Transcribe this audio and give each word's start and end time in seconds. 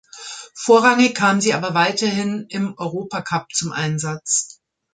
Vorrangig 0.55 1.13
kam 1.13 1.41
sie 1.41 1.53
aber 1.53 1.75
weiterhin 1.75 2.47
im 2.49 2.73
Europacup 2.75 3.53
zum 3.53 3.71
Einsatz. 3.71 4.59